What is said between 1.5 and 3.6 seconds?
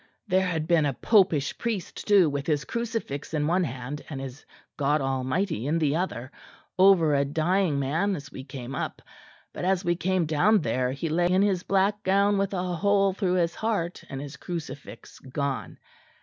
priest too with his crucifix in